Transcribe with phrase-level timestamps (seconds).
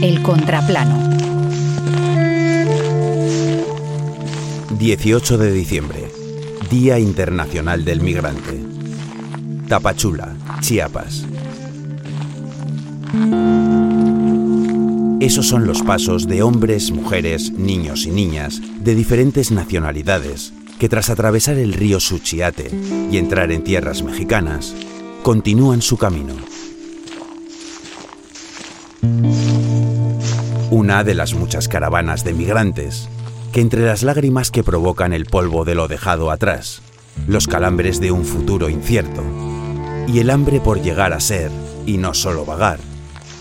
[0.00, 0.96] El contraplano.
[4.78, 6.12] 18 de diciembre,
[6.70, 8.62] Día Internacional del Migrante.
[9.66, 11.26] Tapachula, Chiapas.
[15.18, 21.10] Esos son los pasos de hombres, mujeres, niños y niñas de diferentes nacionalidades que tras
[21.10, 22.70] atravesar el río Suchiate
[23.10, 24.76] y entrar en tierras mexicanas,
[25.24, 26.34] continúan su camino.
[30.88, 33.10] Una de las muchas caravanas de migrantes
[33.52, 36.80] que entre las lágrimas que provocan el polvo de lo dejado atrás,
[37.26, 39.22] los calambres de un futuro incierto
[40.06, 41.50] y el hambre por llegar a ser,
[41.84, 42.80] y no solo vagar,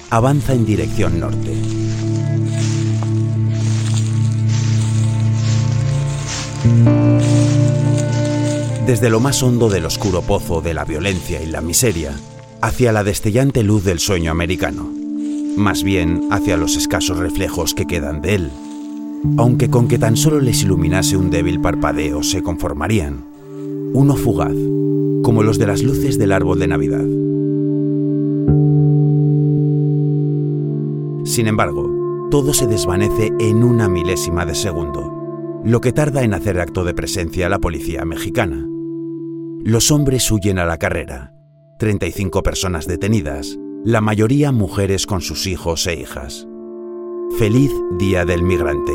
[0.10, 1.56] avanza en dirección norte.
[8.86, 12.12] Desde lo más hondo del oscuro pozo de la violencia y la miseria,
[12.60, 15.07] hacia la destellante luz del sueño americano,
[15.58, 18.52] más bien hacia los escasos reflejos que quedan de él,
[19.38, 23.26] aunque con que tan solo les iluminase un débil parpadeo se conformarían,
[23.94, 24.56] uno fugaz,
[25.24, 27.06] como los de las luces del árbol de Navidad.
[31.26, 36.60] Sin embargo, todo se desvanece en una milésima de segundo, lo que tarda en hacer
[36.60, 38.66] acto de presencia la policía mexicana.
[39.64, 41.34] Los hombres huyen a la carrera,
[41.80, 46.46] 35 personas detenidas, la mayoría mujeres con sus hijos e hijas.
[47.40, 48.92] Feliz Día del Migrante.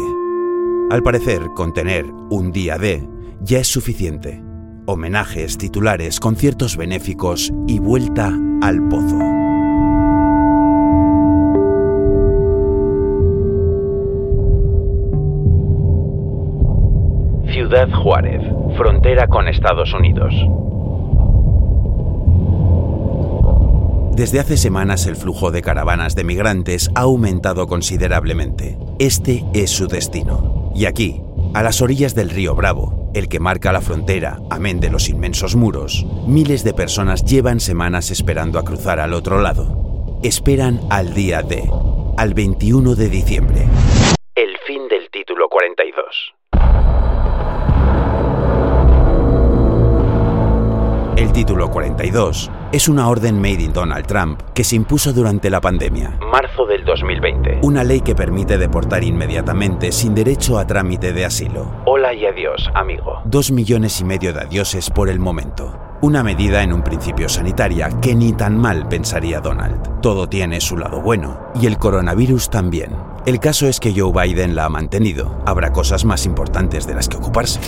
[0.90, 3.08] Al parecer, con tener un día de
[3.40, 4.42] ya es suficiente.
[4.84, 9.16] Homenajes, titulares, conciertos benéficos y vuelta al pozo.
[17.50, 18.42] Ciudad Juárez,
[18.76, 20.34] frontera con Estados Unidos.
[24.14, 28.76] Desde hace semanas el flujo de caravanas de migrantes ha aumentado considerablemente.
[28.98, 30.70] Este es su destino.
[30.74, 31.22] Y aquí,
[31.54, 35.56] a las orillas del río Bravo, el que marca la frontera, amén de los inmensos
[35.56, 40.20] muros, miles de personas llevan semanas esperando a cruzar al otro lado.
[40.22, 41.66] Esperan al día D,
[42.18, 43.64] al 21 de diciembre.
[44.34, 46.34] El fin del título 42.
[51.16, 55.60] El título 42 es una orden made in Donald Trump que se impuso durante la
[55.60, 57.58] pandemia, marzo del 2020.
[57.62, 61.70] Una ley que permite deportar inmediatamente sin derecho a trámite de asilo.
[61.84, 63.20] Hola y adiós, amigo.
[63.26, 65.78] Dos millones y medio de adioses por el momento.
[66.00, 70.00] Una medida en un principio sanitaria que ni tan mal pensaría Donald.
[70.00, 72.96] Todo tiene su lado bueno, y el coronavirus también.
[73.26, 75.36] El caso es que Joe Biden la ha mantenido.
[75.44, 77.60] Habrá cosas más importantes de las que ocuparse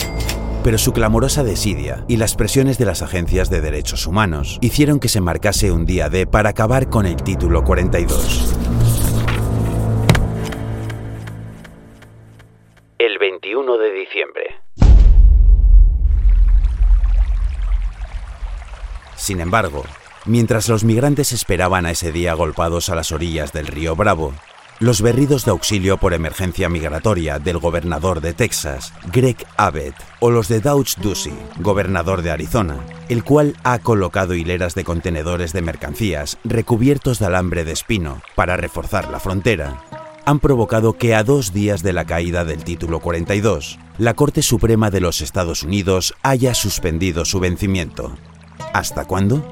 [0.64, 5.10] pero su clamorosa desidia y las presiones de las agencias de derechos humanos hicieron que
[5.10, 8.54] se marcase un día D para acabar con el título 42.
[12.96, 14.42] El 21 de diciembre.
[19.16, 19.84] Sin embargo,
[20.24, 24.32] mientras los migrantes esperaban a ese día agolpados a las orillas del río Bravo,
[24.80, 30.48] los berridos de auxilio por emergencia migratoria del gobernador de Texas, Greg Abbott, o los
[30.48, 32.76] de Dauch Ducey, gobernador de Arizona,
[33.08, 38.56] el cual ha colocado hileras de contenedores de mercancías recubiertos de alambre de espino para
[38.56, 39.82] reforzar la frontera,
[40.26, 44.90] han provocado que a dos días de la caída del título 42, la Corte Suprema
[44.90, 48.16] de los Estados Unidos haya suspendido su vencimiento.
[48.72, 49.44] ¿Hasta cuándo?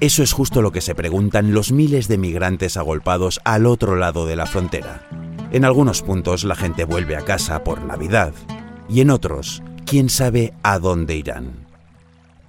[0.00, 4.26] Eso es justo lo que se preguntan los miles de migrantes agolpados al otro lado
[4.26, 5.02] de la frontera.
[5.50, 8.32] En algunos puntos la gente vuelve a casa por Navidad
[8.88, 11.66] y en otros, quién sabe a dónde irán.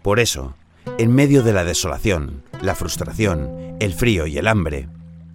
[0.04, 0.54] Por eso,
[1.00, 4.88] en medio de la desolación, la frustración, el frío y el hambre,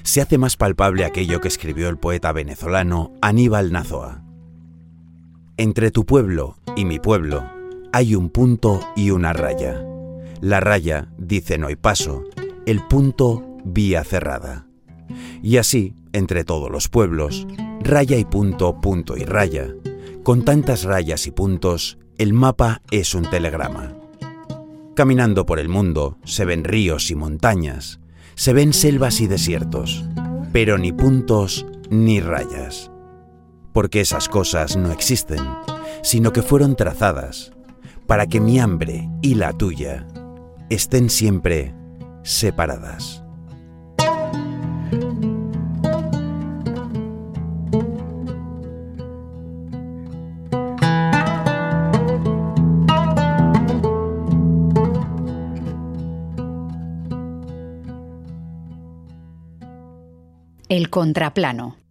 [0.04, 4.22] se hace más palpable aquello que escribió el poeta venezolano Aníbal Nazoa.
[5.56, 7.44] Entre tu pueblo y mi pueblo
[7.92, 9.84] hay un punto y una raya.
[10.40, 12.24] La raya dice no hay paso,
[12.66, 14.66] el punto vía cerrada.
[15.42, 17.46] Y así, entre todos los pueblos,
[17.80, 19.68] raya y punto, punto y raya.
[20.22, 23.94] Con tantas rayas y puntos, el mapa es un telegrama.
[24.94, 28.00] Caminando por el mundo se ven ríos y montañas,
[28.34, 30.04] se ven selvas y desiertos,
[30.52, 32.90] pero ni puntos ni rayas.
[33.72, 35.40] Porque esas cosas no existen,
[36.02, 37.52] sino que fueron trazadas
[38.06, 40.06] para que mi hambre y la tuya
[40.68, 41.74] estén siempre
[42.22, 43.24] separadas.
[60.68, 61.83] El contraplano.